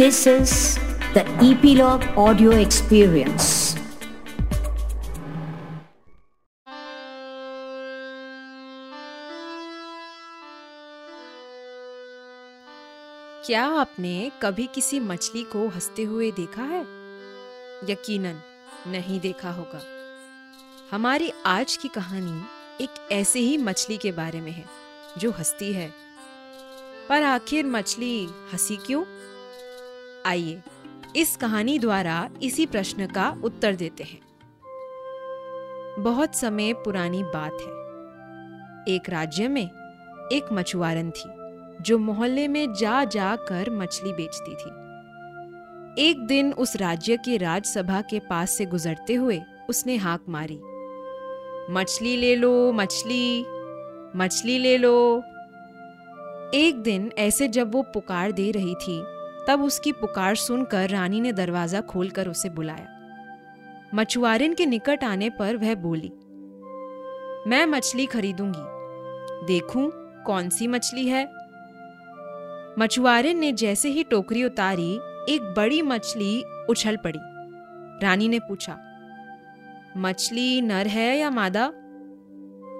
[0.00, 0.50] This is
[1.14, 3.78] the Epilogue Audio Experience.
[13.46, 16.82] क्या आपने कभी किसी मछली को हँसते हुए देखा है?
[17.90, 18.40] यकीनन
[18.86, 19.82] नहीं देखा होगा।
[20.92, 22.42] हमारी आज की कहानी
[22.84, 24.64] एक ऐसे ही मछली के बारे में है,
[25.18, 25.94] जो हंसती है।
[27.08, 29.17] पर आखिर मछली हँसी क्यों?
[30.26, 30.62] आइए,
[31.16, 34.20] इस कहानी द्वारा इसी प्रश्न का उत्तर देते हैं।
[36.02, 37.78] बहुत समय पुरानी बात है।
[38.94, 39.64] एक राज्य में
[40.32, 41.28] एक मछुआरन थी,
[41.82, 44.70] जो मोहल्ले में जा जा कर मछली बेचती थी।
[46.10, 50.60] एक दिन उस राज्य के राजसभा के पास से गुजरते हुए उसने हाक मारी।
[51.70, 53.46] मछली ले लो, मछली
[54.16, 55.22] मछली ले लो।
[56.54, 59.17] एक दिन ऐसे जब वो पुकार दे रही थी
[59.48, 65.56] तब उसकी पुकार सुनकर रानी ने दरवाज़ा खोलकर उसे बुलाया। मछुआरिन के निकट आने पर
[65.56, 66.12] वह बोली,
[67.46, 69.90] मैं मछली खरीदूँगी। देखूँ
[70.26, 71.24] कौन सी मछली है?
[72.78, 74.92] मछुआरे ने जैसे ही टोकरी उतारी,
[75.28, 77.18] एक बड़ी मछली उछल पड़ी।
[78.02, 78.76] रानी ने पूछा,
[79.96, 81.70] मछली नर है या मादा?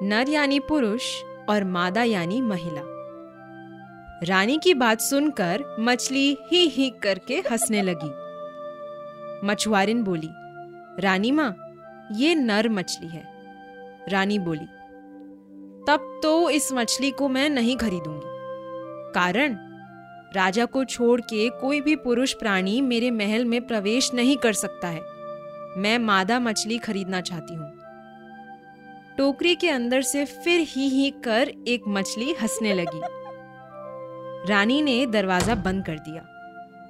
[0.03, 1.11] नर यानी पुरुष
[1.49, 2.83] और मादा यानी महिला।
[4.25, 10.29] रानी की बात सुनकर मछली ही ही करके हंसने लगी। मछुआरिन बोली,
[11.03, 11.57] रानी माँ,
[12.13, 13.23] ये नर मछली है।
[14.09, 14.67] रानी बोली,
[15.89, 18.27] तब तो इस मछली को मैं नहीं खरीदूँगी।
[19.15, 19.57] कारण,
[20.35, 24.89] राजा को छोड़ के कोई भी पुरुष प्राणी मेरे महल में प्रवेश नहीं कर सकता
[24.89, 25.03] है।
[25.77, 27.71] मैं मादा मछली खरीदना चाहती हूँ।
[29.19, 33.01] टोकरी के अंदर से फिर ही ही कर एक मछली हंसने लगी।
[34.47, 36.35] रानी ने दरवाज़ा बंद कर दिया।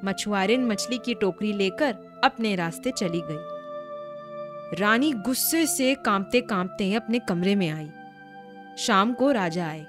[0.04, 7.18] मछुआरिन मछली की टोकरी लेकर अपने रास्ते चली गई। रानी गुस्से से कांपते कांपते अपने
[7.18, 7.90] कमरे में आई।
[8.78, 9.86] शाम को राजा आए।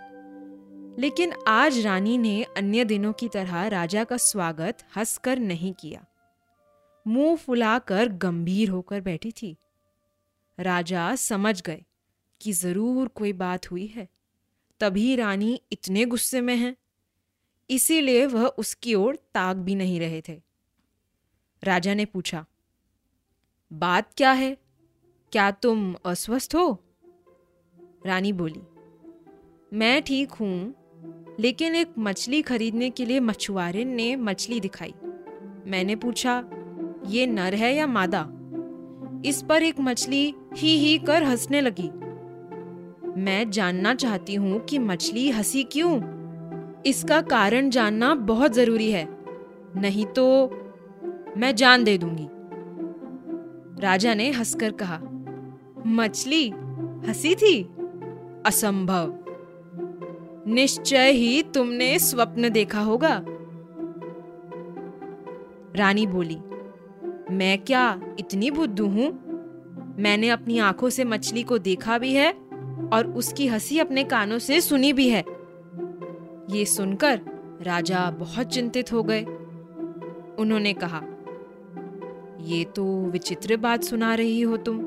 [1.00, 6.06] लेकिन आज रानी ने अन्य दिनों की तरह राजा का स्वागत हंसकर नहीं किया।
[7.08, 9.58] मुँह फुलाकर गंभीर होकर बैठी थी।
[10.60, 11.84] राजा समझ गए
[12.42, 14.10] कि ज़रूर कोई बात हुई है।
[14.80, 16.76] तभी रानी इतने गुस्से में है।
[17.70, 20.42] इसीलिए वह उसकी ओर ताक भी नहीं रहे थे।
[21.64, 22.46] राजा ने पूछा,
[23.74, 24.58] बात क्या है?
[25.32, 26.84] क्या तुम अस्वस्थ हो?
[28.06, 28.62] रानी बोली,
[29.74, 30.76] मैं ठीक हूँ,
[31.40, 34.94] लेकिन एक मछली खरीदने के लिए मछुआरे ने मछली दिखाई।
[35.66, 36.44] मैंने पूछा,
[37.06, 38.28] ये नर है या मादा?
[39.26, 41.90] इस पर एक मछली ही ही कर हंसने लगी।
[43.22, 46.19] मैं जानना चाहती हूँ कि मछली हँसी क्यों?
[46.86, 49.08] इसका कारण जानना बहुत ज़रूरी है।
[49.76, 50.50] नहीं तो
[51.38, 52.28] मैं जान दे दूँगी।
[53.82, 55.00] राजा ने हंसकर कहा,
[55.88, 56.50] मछली,
[57.08, 57.64] हँसी थी?
[58.46, 59.16] असंभव।
[60.48, 63.26] निश्चय ही तुमने स्वप्न देखा होगा।
[65.76, 66.38] रानी बोली,
[67.36, 69.30] मैं क्या इतनी बुद्धू हूँ?
[70.00, 72.32] मैंने अपनी आँखों से मछली को देखा भी है
[72.94, 75.39] और उसकी हँसी अपने कानों से सुनी भी है।
[76.50, 77.22] ये सुनकर
[77.62, 79.24] राजा बहुत चिंतित हो गए।
[80.36, 81.02] उन्होंने कहा
[82.42, 84.80] ये तो विचित्र बात सुना रही हो तुम।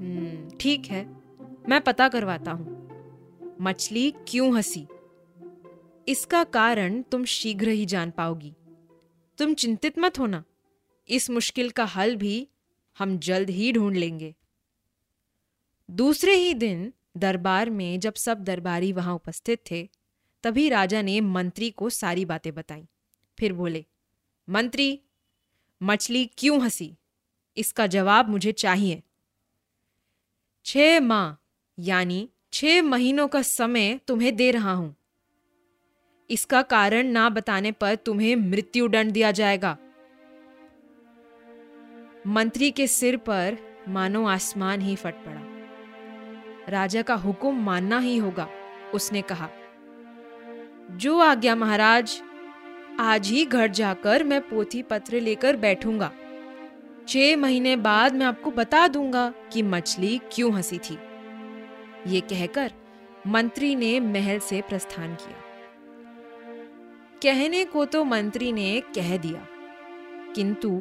[0.00, 1.04] हम्म, ठीक है
[1.68, 2.72] मैं पता करवाता हूँ।
[3.60, 4.86] मछली क्यों हँसी?
[6.08, 8.54] इसका कारण तुम शीघ्र ही जान पाओगी।
[9.38, 10.44] तुम चिंतित मत होना।
[11.08, 12.48] इस मुश्किल का हल भी
[12.98, 14.34] हम जल्द ही ढूंढ लेंगे।
[15.90, 19.90] दूसरे ही दिन दरबार में जब सब दरबारी वहाँ उपस्थित थे
[20.44, 22.88] तभी राजा ने मंत्री को सारी बातें बताई।
[23.38, 23.84] फिर बोले,
[24.48, 25.00] मंत्री,
[25.82, 26.96] मछली क्यों हँसी?
[27.56, 29.02] इसका जवाब मुझे चाहिए।
[30.64, 31.36] छह माह,
[31.78, 34.96] यानी छह महीनों का समय तुम्हें दे रहा हूँ।
[36.30, 39.78] इसका कारण ना बताने पर तुम्हें मृत्यु दंड दिया जाएगा
[42.26, 45.40] मंत्री के सिर पर मानो आसमान ही फट पड़ा।
[46.68, 48.48] राजा का हुक्म मानना ही होगा,
[48.94, 49.48] उसने कहा।
[50.92, 52.20] जो आज्ञा महाराज,
[53.00, 56.10] आज ही घर जाकर मैं पोथी पत्र लेकर बैठूँगा।
[57.08, 60.98] छह महीने बाद मैं आपको बता दूँगा कि मछली क्यों हँसी थी।
[62.06, 62.72] ये कहकर
[63.26, 65.40] मंत्री ने महल से प्रस्थान किया।
[67.22, 69.46] कहने को तो मंत्री ने कह दिया,
[70.34, 70.80] किंतु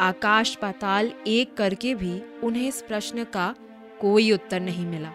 [0.00, 3.54] आकाश पाताल एक करके भी उन्हें इस प्रश्न का
[4.00, 5.12] कोई उत्तर नहीं मिला।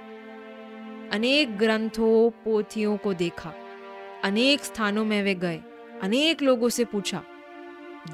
[1.13, 3.53] अनेक ग्रंथों, पोथियों को देखा।
[4.23, 5.61] अनेक स्थानों में वे गए,
[6.01, 7.23] अनेक लोगों से पूछा।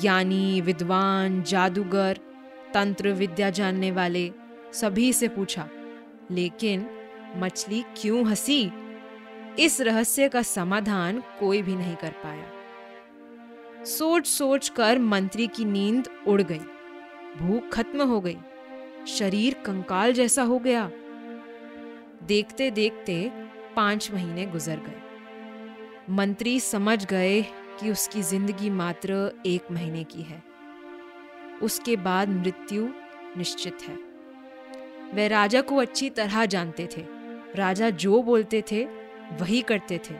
[0.01, 2.19] ज्ञानी, विद्वान, जादूगर,
[2.73, 4.31] तंत्र विद्या जानने वाले
[4.73, 5.69] सभी से पूछा,
[6.31, 6.89] लेकिन
[7.35, 8.71] मछली क्यों हँसी?
[9.59, 12.51] इस रहस्य का समाधान कोई भी नहीं कर पाया।
[13.85, 16.61] सोच सोच कर मंत्री की नींद उड़ गई।
[17.37, 18.37] भूख खत्म हो गई।
[19.07, 20.91] शरीर कंकाल जैसा हो गया।
[22.23, 23.31] देखते देखते
[23.75, 25.04] पाँच महीने गुजर गए।
[26.09, 27.41] मंत्री समझ गए
[27.79, 30.43] कि उसकी ज़िंदगी मात्र एक महीने की है।
[31.61, 32.87] उसके बाद मृत्यु
[33.37, 33.95] निश्चित है।
[35.13, 37.05] वे राजा को अच्छी तरह जानते थे।
[37.55, 38.85] राजा जो बोलते थे,
[39.31, 40.15] वही करते थे।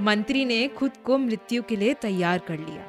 [0.00, 2.88] मंत्री ने खुद को मृत्यु के लिए तैयार कर लिया।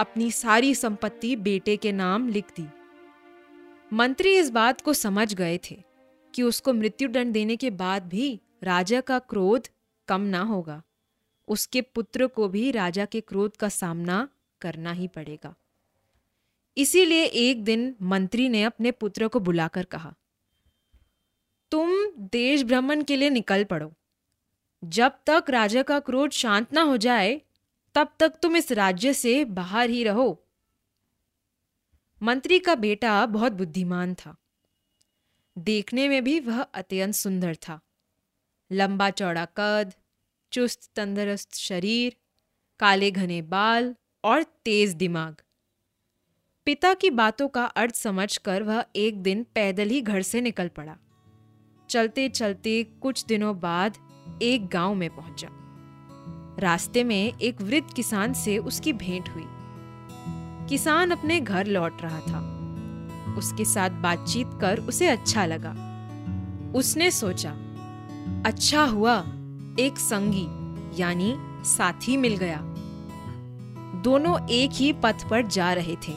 [0.00, 2.68] अपनी सारी संपत्ति बेटे के नाम लिख दी।
[3.92, 5.82] मंत्री इस बात को समझ गए थे
[6.34, 9.68] कि उसको मृत्यु दंड देने के बाद भी राजा का क्रोध
[10.08, 10.82] कम ना होगा।
[11.48, 14.28] उसके पुत्र को भी राजा के क्रोध का सामना
[14.60, 15.54] करना ही पड़ेगा।
[16.76, 20.14] इसीलिए एक दिन मंत्री ने अपने पुत्र को बुलाकर कहा,
[21.70, 23.92] तुम देश भ्रमण के लिए निकल पड़ो।
[24.84, 27.40] जब तक राजा का क्रोध शांत ना हो जाए,
[27.94, 30.44] तब तक तुम इस राज्य से बाहर ही रहो।
[32.22, 34.36] मंत्री का बेटा बहुत बुद्धिमान था।
[35.58, 37.80] देखने में भी वह अत्यंत सुंदर था।
[38.72, 39.92] लंबा चौड़ा कद
[40.52, 42.16] चुस्त तंदुरुस्त शरीर,
[42.78, 43.94] काले घने बाल
[44.24, 45.36] और तेज दिमाग।
[46.64, 50.96] पिता की बातों का अर्थ समझकर वह एक दिन पैदल ही घर से निकल पड़ा।
[51.90, 53.96] चलते चलते कुछ दिनों बाद
[54.42, 55.48] एक गाँव में पहुँचा।
[56.58, 59.44] रास्ते में एक वृद्ध किसान से उसकी भेंट हुई।
[60.68, 62.52] किसान अपने घर लौट रहा था।
[63.34, 65.70] उसके साथ बातचीत कर उसे अच्छा लगा।
[66.74, 67.50] उसने सोचा
[68.46, 69.38] अच्छा हुआ।
[69.78, 70.46] एक संगी,
[71.00, 72.58] यानी साथी मिल गया।
[74.02, 76.12] दोनों एक ही पथ पर जा रहे थे।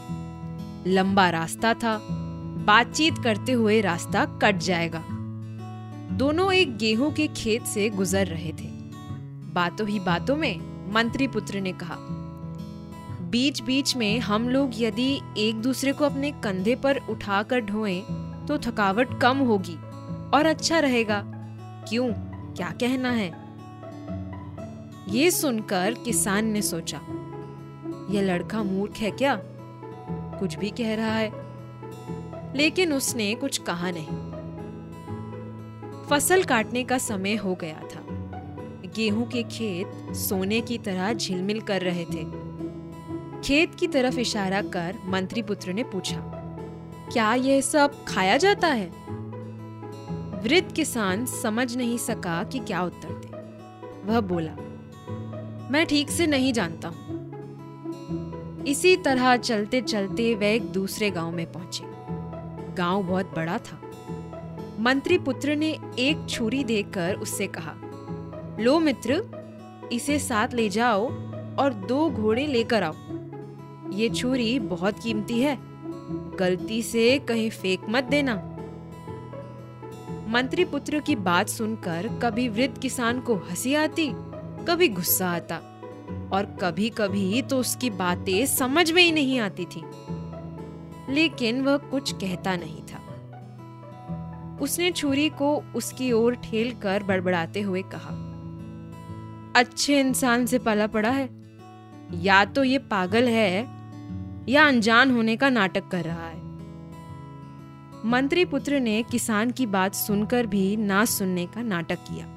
[0.88, 2.00] लंबा रास्ता था।
[2.66, 5.04] बातचीत करते हुए रास्ता कट जाएगा।
[6.12, 8.68] दोनों एक गेहूँ के खेत से गुजर रहे थे।
[9.54, 10.60] बातों ही बातों में
[10.94, 11.98] मंत्री पुत्र ने कहा
[13.22, 18.02] बीच बीच में हम लोग यदि एक दूसरे को अपने कंधे पर उठाकर ढोएँ
[18.48, 19.76] तो थकावट कम होगी
[20.34, 21.24] और अच्छा रहेगा।
[21.90, 22.14] क्यों?
[22.54, 23.45] क्या कहना है?
[25.10, 26.98] ये सुनकर किसान ने सोचा,
[28.12, 29.42] यह लड़का मूर्ख है क्या?
[30.40, 31.32] कुछ भी कह रहा है।
[32.56, 34.36] लेकिन उसने कुछ कहा नहीं।
[36.08, 38.02] फ़सल काटने का समय हो गया था।
[38.96, 42.24] गेहूँ के खेत सोने की तरह झिलमिल कर रहे थे।
[43.42, 46.20] खेत की तरफ़ इशारा कर मंत्री पुत्र ने पूछा,
[47.14, 48.88] क्या यह सब खाया जाता है?
[50.44, 54.56] वृद्ध किसान समझ नहीं सका कि क्या उत्तर दे। वह बोला
[55.72, 61.52] मैं ठीक से नहीं जानता। हूँ इसी तरह चलते चलते वे एक दूसरे गाँव में
[61.52, 61.84] पहुँचे।
[62.76, 63.82] गाँव बहुत बड़ा था।
[64.80, 67.74] मंत्री पुत्र ने एक छुरी देकर उससे कहा,
[68.60, 69.24] लो मित्र,
[69.92, 71.06] इसे साथ ले जाओ
[71.56, 72.94] और दो घोड़े लेकर आओ।
[73.92, 75.58] ये छुरी बहुत कीमती है।
[76.40, 78.36] गलती से कहीं फेंक मत देना
[80.30, 84.12] मंत्री पुत्र की बात सुनकर कभी वृद्ध किसान को हँसी आती
[84.68, 85.56] कभी गुस्सा आता
[86.34, 89.82] और कभी कभी तो उसकी बातें समझ में ही नहीं आती थी।
[91.10, 93.02] लेकिन वह कुछ कहता नहीं था।
[94.62, 98.22] उसने छुरी को उसकी ओर ठेल कर बड़बड़ाते हुए कहा,
[99.56, 101.30] अच्छे इंसान से पला पड़ा है।
[102.14, 103.68] या तो ये पागल है
[104.50, 106.44] या अनजान होने का नाटक कर रहा है।
[108.06, 112.28] मंत्री पुत्र ने किसान की बात सुनकर भी ना सुनने का नाटक किया।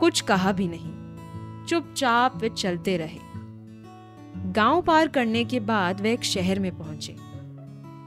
[0.00, 0.92] कुछ कहा भी नहीं।
[1.66, 3.18] चुपचाप वे चलते रहे।
[4.52, 7.16] गाँव पार करने के बाद वे एक शहर में पहुँचे।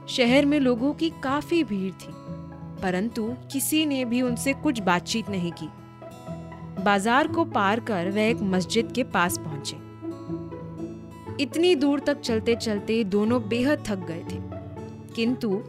[0.08, 2.12] शहर में लोगों की काफ़ी भीड़ थी,
[2.82, 5.68] परंतु किसी ने भी उनसे कुछ बातचीत नहीं की।
[6.82, 9.76] बाज़ार को पार कर वह एक मस्जिद के पास पहुँचे।
[11.42, 14.38] इतनी दूर तक चलते चलते दोनों बेहद थक गए थे,
[15.14, 15.62] किंतु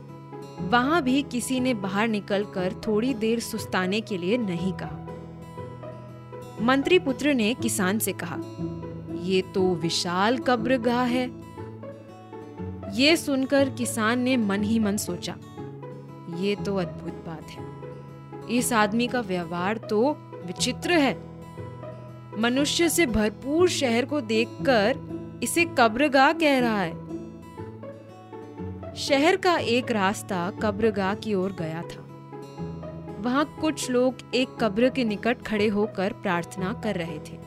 [0.61, 5.04] वहाँ भी किसी ने बाहर निकलकर थोड़ी देर सुस्ताने के लिए नहीं कहा।
[6.61, 8.37] मंत्री पुत्र ने किसान से कहा,
[9.23, 11.25] ये तो विशाल कब्रगाह है।
[12.95, 15.35] ये सुनकर किसान ने मन ही मन सोचा,
[16.37, 20.11] ये तो अद्भुत बात है। इस आदमी का व्यवहार तो
[20.45, 21.13] विचित्र है।
[22.39, 27.03] मनुष्य से भरपूर शहर को देखकर इसे कब्रगाह कह रहा है।
[28.95, 32.04] शहर का एक रास्ता कब्रगाह की ओर गया था।
[33.25, 37.37] वहाँ कुछ लोग एक कब्र के निकट खड़े होकर प्रार्थना कर रहे थे।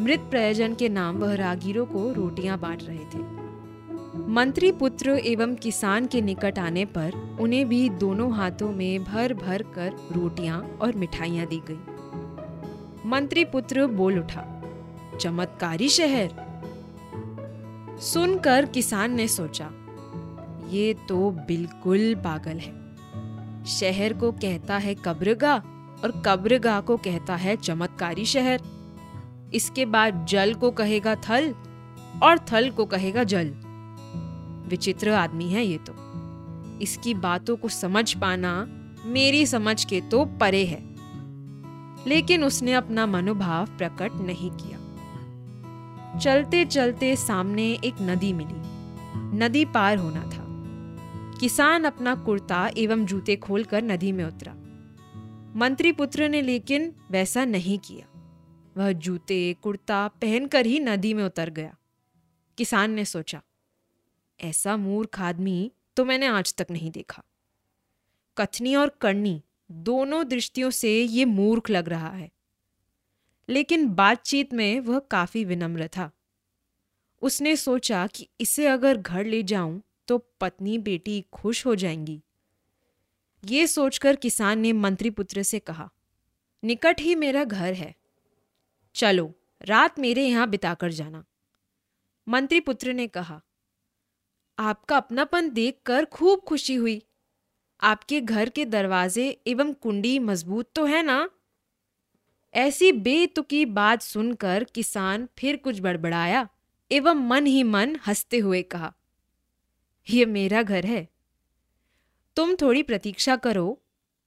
[0.00, 3.18] मृत प्रयोजन के नाम वह रागीरों को रोटियाँ बांट रहे थे।
[4.28, 9.62] मंत्री पुत्र एवं किसान के निकट आने पर उन्हें भी दोनों हाथों में भर भर
[9.74, 14.44] कर रोटियाँ और मिठाइयाँ दी गई। मंत्री पुत्र बोल उठा,
[15.20, 16.34] चमत्कारी शहर।
[18.02, 19.70] सुनकर किसान ने सोचा,
[20.70, 22.79] ये तो बिल्कुल पागल है।
[23.70, 25.54] शहर को कहता है कब्रगा
[26.04, 28.60] और कब्रगा को कहता है चमत्कारी शहर।
[29.54, 31.54] इसके बाद जल को कहेगा थल
[32.22, 33.50] और थल को कहेगा जल।
[34.68, 35.94] विचित्र आदमी है ये तो।
[36.78, 38.68] इसकी बातों को समझ पाना
[39.04, 40.90] मेरी समझ के तो परे है।
[42.06, 44.80] लेकिन उसने अपना मनोभाव प्रकट नहीं किया।
[46.18, 48.60] चलते चलते सामने एक नदी मिली।
[49.38, 50.49] नदी पार होना था।
[51.40, 54.52] किसान अपना कुर्ता एवं जूते खोलकर नदी में उतरा।
[55.56, 58.06] मंत्री पुत्र ने लेकिन वैसा नहीं किया।
[58.76, 61.76] वह जूते, कुर्ता पहनकर ही नदी में उतर गया।
[62.58, 63.42] किसान ने सोचा,
[64.40, 67.22] ऐसा मूर्ख आदमी तो मैंने आज तक नहीं देखा।
[68.38, 72.30] कथनी और करनी दोनों दृष्टियों से ये मूर्ख लग रहा है।
[73.48, 76.10] लेकिन बातचीत में वह काफ़ी विनम्र था।
[77.22, 82.22] उसने सोचा कि इसे अगर घर ले जाऊँ तो पत्नी बेटी खुश हो जाएँगी।
[83.44, 85.90] ये सोचकर किसान ने मंत्री पुत्र से कहा,
[86.64, 87.94] निकट ही मेरा घर है।
[88.94, 91.24] चलो, रात मेरे यहाँ बिताकर जाना।
[92.28, 93.42] मंत्री पुत्र ने कहा,
[94.58, 97.02] आपका अपनापन देखकर खूब खुशी हुई।
[97.80, 101.30] आपके घर के दरवाजे एवं कुंडी मज़बूत तो है ना?
[102.54, 106.48] ऐसी बेतुकी बात सुनकर किसान फिर कुछ बड़बड़ाया
[106.92, 108.94] एवं मन ही मन हँसते हुए कहा
[110.10, 111.08] यह मेरा घर है।
[112.36, 113.82] तुम थोड़ी प्रतीक्षा करो,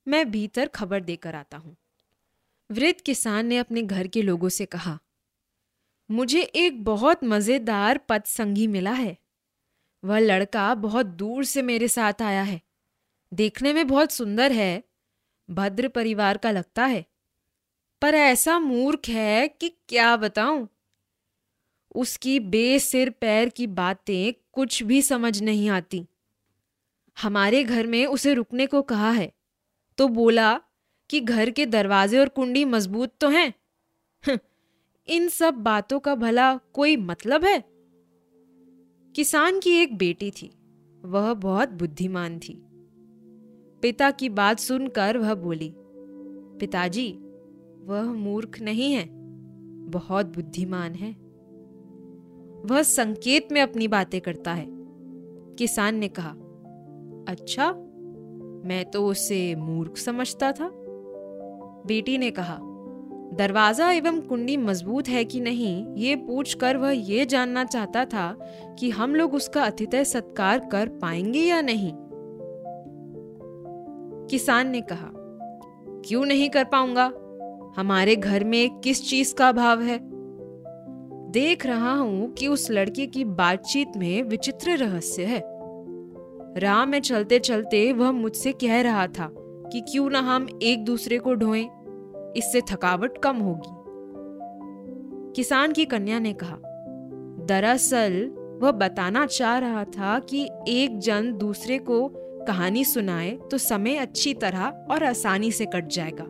[0.07, 1.75] मैं भीतर खबर देकर आता हूँ।
[2.69, 4.99] वृद्ध किसान ने अपने घर के लोगों से कहा,
[6.09, 9.17] मुझे एक बहुत मज़ेदार पद संगी मिला है।
[10.03, 12.61] वह लड़का बहुत दूर से मेरे साथ आया है।
[13.31, 14.83] देखने में बहुत सुंदर है,
[15.49, 17.05] भद्र परिवार का लगता है।
[18.01, 20.67] पर ऐसा मूर्ख है कि क्या बताऊँ?
[21.95, 26.05] उसकी बेसिर पैर की बातें कुछ भी समझ नहीं आती।
[27.17, 29.31] हमारे घर में उसे रुकने को कहा है
[29.97, 30.53] तो बोला
[31.09, 33.53] कि घर के दरवाजे और कुंडी मज़बूत तो हैं।
[35.07, 37.63] इन सब बातों का भला कोई मतलब है?
[39.15, 40.51] किसान की एक बेटी थी,
[41.03, 42.55] वह बहुत बुद्धिमान थी।
[43.83, 45.73] पिता की बात सुनकर वह बोली,
[46.59, 47.11] पिताजी,
[47.83, 49.05] वह मूर्ख नहीं है,
[49.89, 51.11] बहुत बुद्धिमान है।
[52.65, 54.65] वह संकेत में अपनी बातें करता है।
[55.55, 56.29] किसान ने कहा
[57.27, 57.71] अच्छा
[58.65, 60.69] मैं तो उसे मूर्ख समझता था।
[61.87, 62.57] बेटी ने कहा,
[63.33, 68.37] दरवाज़ा एवं कुंडी मज़बूत है कि नहीं, ये पूछ कर वह ये जानना चाहता था
[68.79, 71.93] कि हम लोग उसका अतिथय सत्कार कर पाएँगे या नहीं?
[74.29, 75.11] किसान ने कहा,
[76.05, 77.13] क्यों नहीं कर पाऊँगा?
[77.77, 80.12] हमारे घर में किस चीज़ का अभाव है?
[81.33, 85.41] देख रहा हूँ कि उस लड़के की बातचीत में विचित्र रहस्य है।
[86.57, 89.33] राह में चलते चलते वह मुझसे कह रहा था
[89.71, 91.69] कि क्यों ना हम एक दूसरे को ढोएँ,
[92.37, 93.71] इससे थकावट कम होगी।
[95.35, 96.57] किसान की कन्या ने कहा,
[97.45, 102.11] दरअसल, वह बताना चाह रहा था कि एक जन दूसरे को
[102.47, 106.25] कहानी सुनाए तो समय अच्छी तरह और आसानी से कट जाएगा।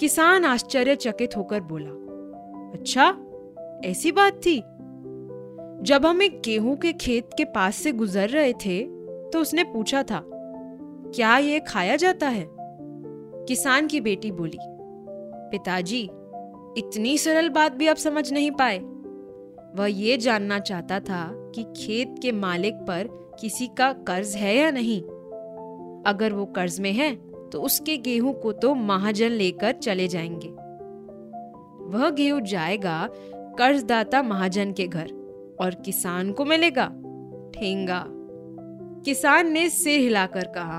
[0.00, 2.05] किसान आश्चर्यचकित होकर बोला
[2.72, 3.08] अच्छा
[3.84, 4.56] ऐसी बात थी।
[5.82, 8.82] जब हम एक गेहूँ के खेत के पास से गुजर रहे थे
[9.32, 12.46] तो उसने पूछा था, क्या यह खाया जाता है?
[13.48, 16.02] किसान की बेटी बोली, पिताजी,
[16.78, 18.78] इतनी सरल बात भी आप समझ नहीं पाए।
[19.76, 23.08] वह ये जानना चाहता था कि खेत के मालिक पर
[23.40, 25.00] किसी का कर्ज है या नहीं।
[26.06, 27.14] अगर वो कर्ज में है
[27.50, 30.48] तो उसके गेहूँ को तो महाजन लेकर चले जाएँगे।
[31.86, 33.08] वह गेहूँ जाएगा
[33.58, 35.10] कर्जदाता महाजन के घर
[35.60, 36.86] और किसान को मिलेगा
[37.54, 38.04] ठेंगा।
[39.04, 40.78] किसान ने सिर हिलाकर कहा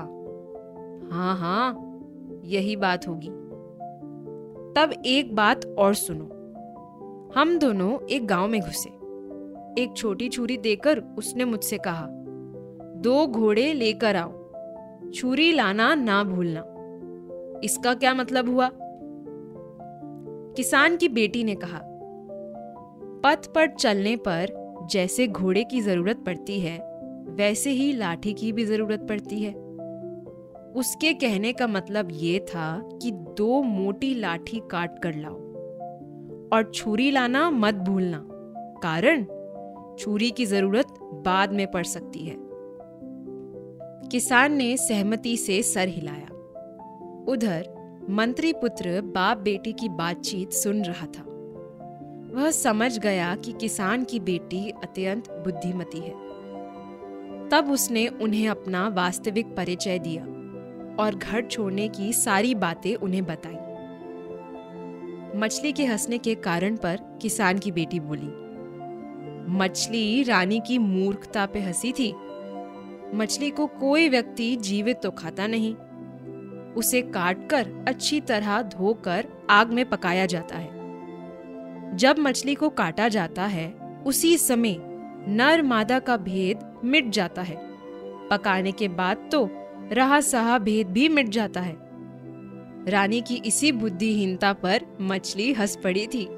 [1.16, 1.84] हाँ हाँ
[2.44, 3.28] यही बात होगी।
[4.76, 6.24] तब एक बात और सुनो।
[7.36, 8.90] हम दोनों एक गाँव में घुसे।
[9.82, 12.06] एक छोटी छुरी देकर उसने मुझसे कहा,
[12.96, 16.64] दो घोड़े लेकर आओ। छुरी लाना ना भूलना।
[17.64, 18.70] इसका क्या मतलब हुआ?
[20.58, 21.80] किसान की बेटी ने कहा,
[23.24, 24.52] पथ पर चलने पर
[24.90, 26.78] जैसे घोड़े की ज़रूरत पड़ती है,
[27.28, 29.52] वैसे ही लाठी की भी ज़रूरत पड़ती है।
[30.74, 35.36] उसके कहने का मतलब ये था कि दो मोटी लाठी काट कर लाओ
[36.52, 38.24] और छुरी लाना मत भूलना,
[38.82, 39.24] कारण
[39.96, 42.36] छुरी की ज़रूरत बाद में पड़ सकती है।
[44.10, 46.28] किसान ने सहमति से सर हिलाया।
[47.32, 47.76] उधर
[48.10, 51.22] मंत्री पुत्र बाप बेटी की बातचीत सुन रहा था।
[52.34, 56.10] वह समझ गया कि किसान की बेटी अत्यंत बुद्धिमती है।
[57.48, 60.22] तब उसने उन्हें अपना वास्तविक परिचय दिया
[61.02, 63.58] और घर छोड़ने की सारी बातें उन्हें बताई।
[65.38, 68.30] मछली के हंसने के कारण पर किसान की बेटी बोली,
[69.58, 72.12] मछली रानी की मूर्खता पे हँसी थी।
[73.14, 75.74] मछली को कोई व्यक्ति जीवित तो खाता नहीं।
[76.78, 83.46] उसे काटकर अच्छी तरह धोकर आग में पकाया जाता है। जब मछली को काटा जाता
[83.46, 83.74] है,
[84.06, 84.76] उसी समय
[85.28, 87.56] नर मादा का भेद मिट जाता है।
[88.28, 89.48] पकाने के बाद तो
[89.92, 91.76] रहा सहा भेद भी मिट जाता है।
[92.88, 96.28] रानी की इसी बुद्धिहीनता पर मछली हंस पड़ी थी।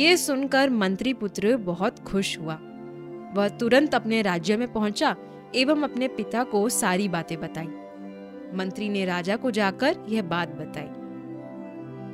[0.00, 2.58] ये सुनकर मंत्री पुत्र बहुत खुश हुआ।
[3.34, 5.16] वह तुरंत अपने राज्य में पहुँचा
[5.54, 7.68] एवं अपने पिता को सारी बातें बताई।
[8.54, 11.00] मंत्री ने राजा को जाकर यह बात बताई।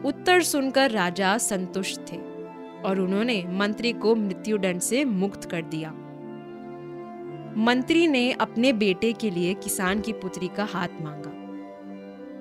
[0.09, 2.17] उत्तर सुनकर राजा संतुष्ट थे
[2.83, 5.91] और उन्होंने मंत्री को मृत्युदंड से मुक्त कर दिया।
[7.57, 11.33] मंत्री ने अपने बेटे के लिए किसान की पुत्री का हाथ मांगा।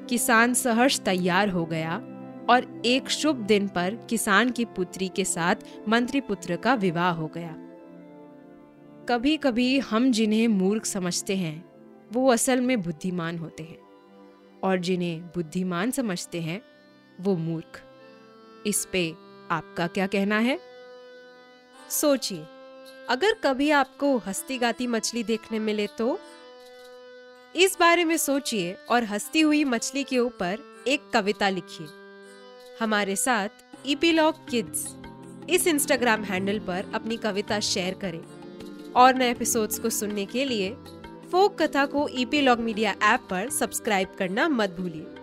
[0.06, 1.96] किसान सहर्ष तैयार हो गया
[2.50, 5.56] और एक शुभ दिन पर किसान की पुत्री के साथ
[5.90, 7.56] मंत्री पुत्र का विवाह हो गया।
[9.10, 11.66] कभी कभी हम जिन्हें मूर्ख समझते हैं,
[12.14, 13.85] वो असल में बुद्धिमान होते हैं।
[14.66, 16.62] और जिन्हें बुद्धिमान समझते हैं,
[17.20, 17.82] वो मूर्ख।
[18.68, 19.16] इस पे
[19.52, 20.60] आपका क्या कहना है?
[21.90, 22.44] सोचिए,
[23.10, 26.20] अगर कभी आपको हंसती गाती मछली देखने मिले तो?
[27.56, 31.88] इस बारे में सोचिए और हंसती हुई मछली के ऊपर एक कविता लिखिए।
[32.82, 33.50] हमारे साथ
[33.86, 34.96] ईपीलॉग किड्स।
[35.50, 38.24] इस इंस्टाग्राम हैंडल पर अपनी कविता शेयर करें
[38.94, 40.76] और नए एपिसोड्स को सुनने के लिए
[41.32, 45.15] फोक कथा को ईपी लॉग मीडिया ऐप पर सब्सक्राइब करना मत भूलिए।